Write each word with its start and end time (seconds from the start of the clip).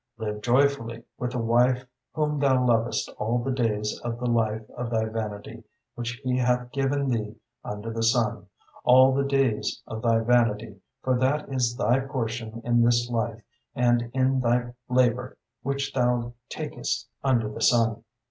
"Live 0.17 0.41
joyfully 0.41 1.03
with 1.19 1.33
the 1.33 1.37
wife 1.37 1.85
whom 2.13 2.39
thou 2.39 2.65
lovest 2.65 3.07
all 3.19 3.37
the 3.37 3.51
days 3.51 3.99
of 3.99 4.17
the 4.17 4.25
life 4.25 4.67
of 4.71 4.89
thy 4.89 5.05
vanity, 5.05 5.63
which 5.93 6.19
He 6.23 6.39
hath 6.39 6.71
given 6.71 7.07
thee 7.07 7.35
under 7.63 7.91
the 7.93 8.01
sun, 8.01 8.47
all 8.83 9.13
the 9.13 9.21
days 9.23 9.83
of 9.85 10.01
thy 10.01 10.17
vanity, 10.21 10.81
for 11.03 11.19
that 11.19 11.53
is 11.53 11.75
thy 11.75 11.99
portion 11.99 12.63
in 12.65 12.81
this 12.81 13.11
life 13.11 13.43
and 13.75 14.09
in 14.15 14.39
thy 14.41 14.73
labor 14.89 15.37
which 15.61 15.93
thou 15.93 16.33
takest 16.49 17.07
under 17.23 17.47
the 17.47 17.61
sun." 17.61 18.03